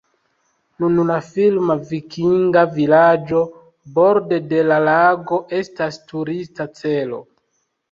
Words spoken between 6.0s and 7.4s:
turista celo.